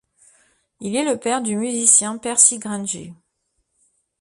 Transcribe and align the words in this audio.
Il 0.79 0.95
est 0.95 1.05
le 1.05 1.19
père 1.19 1.43
du 1.43 1.55
musicien 1.55 2.17
Percy 2.17 2.57
Grainger. 2.57 3.13